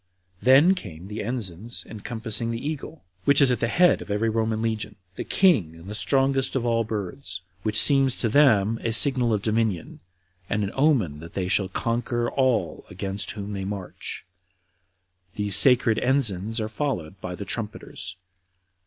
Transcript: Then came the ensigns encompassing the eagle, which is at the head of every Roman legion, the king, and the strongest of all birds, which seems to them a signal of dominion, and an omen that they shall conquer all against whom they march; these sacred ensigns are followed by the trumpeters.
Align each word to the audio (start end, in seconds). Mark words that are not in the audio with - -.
Then 0.41 0.73
came 0.73 1.09
the 1.09 1.21
ensigns 1.21 1.85
encompassing 1.85 2.49
the 2.49 2.67
eagle, 2.67 3.03
which 3.25 3.39
is 3.39 3.51
at 3.51 3.59
the 3.59 3.67
head 3.67 4.01
of 4.01 4.09
every 4.09 4.29
Roman 4.29 4.59
legion, 4.59 4.95
the 5.15 5.23
king, 5.23 5.75
and 5.75 5.85
the 5.85 5.93
strongest 5.93 6.55
of 6.55 6.65
all 6.65 6.83
birds, 6.83 7.41
which 7.61 7.79
seems 7.79 8.15
to 8.15 8.27
them 8.27 8.79
a 8.81 8.93
signal 8.93 9.31
of 9.31 9.43
dominion, 9.43 9.99
and 10.49 10.63
an 10.63 10.71
omen 10.73 11.19
that 11.19 11.35
they 11.35 11.47
shall 11.47 11.69
conquer 11.69 12.31
all 12.31 12.83
against 12.89 13.29
whom 13.37 13.53
they 13.53 13.63
march; 13.63 14.25
these 15.35 15.55
sacred 15.55 15.99
ensigns 15.99 16.59
are 16.59 16.67
followed 16.67 17.21
by 17.21 17.35
the 17.35 17.45
trumpeters. 17.45 18.15